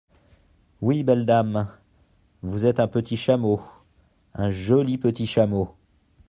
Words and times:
Oui, 0.81 1.03
belle 1.03 1.27
dame, 1.27 1.67
vous 2.41 2.65
êtes 2.65 2.79
un 2.79 2.87
petit 2.87 3.17
chameau, 3.17 3.61
un 4.33 4.49
joli 4.49 4.97
petit 4.97 5.27
chameau… 5.27 5.75